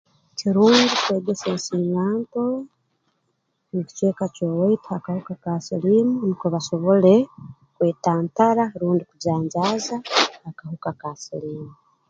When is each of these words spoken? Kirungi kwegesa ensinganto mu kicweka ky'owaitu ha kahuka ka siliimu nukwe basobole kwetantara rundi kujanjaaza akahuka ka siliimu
Kirungi 0.37 0.87
kwegesa 1.03 1.45
ensinganto 1.53 2.43
mu 3.71 3.79
kicweka 3.87 4.25
ky'owaitu 4.35 4.85
ha 4.91 5.03
kahuka 5.05 5.33
ka 5.43 5.53
siliimu 5.65 6.15
nukwe 6.27 6.47
basobole 6.55 7.13
kwetantara 7.75 8.63
rundi 8.81 9.03
kujanjaaza 9.09 9.97
akahuka 10.49 10.89
ka 11.01 11.09
siliimu 11.23 11.73